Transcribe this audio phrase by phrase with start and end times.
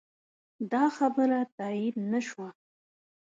[0.71, 2.49] دا خبره تایید نه شوه.